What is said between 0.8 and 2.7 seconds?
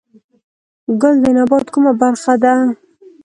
ګل د نبات کومه برخه ده؟